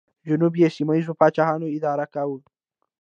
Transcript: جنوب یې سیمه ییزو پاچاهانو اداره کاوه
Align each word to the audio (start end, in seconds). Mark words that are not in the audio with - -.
جنوب 0.27 0.53
یې 0.61 0.67
سیمه 0.75 0.93
ییزو 0.97 1.13
پاچاهانو 1.19 1.71
اداره 1.77 2.05
کاوه 2.13 2.39